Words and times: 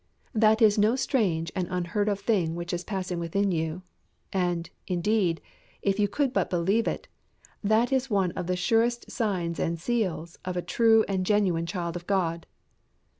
That 0.33 0.63
is 0.63 0.79
no 0.79 0.95
strange 0.95 1.51
and 1.55 1.67
unheard 1.69 2.09
of 2.09 2.21
thing 2.21 2.55
which 2.55 2.73
is 2.73 2.83
passing 2.83 3.19
within 3.19 3.51
you. 3.51 3.83
And, 4.33 4.67
indeed, 4.87 5.41
if 5.83 5.99
you 5.99 6.07
could 6.07 6.33
but 6.33 6.49
believe 6.49 6.87
it, 6.87 7.07
that 7.63 7.93
is 7.93 8.09
one 8.09 8.31
of 8.31 8.47
the 8.47 8.55
surest 8.55 9.11
signs 9.11 9.59
and 9.59 9.79
seals 9.79 10.39
of 10.43 10.57
a 10.57 10.61
true 10.63 11.05
and 11.07 11.23
genuine 11.23 11.67
child 11.67 11.95
of 11.95 12.07
God. 12.07 12.47